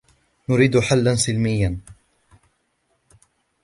[0.49, 1.79] نريد حلاً سلمياً.